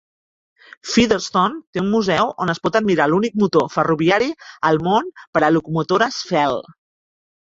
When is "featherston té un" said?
0.91-1.91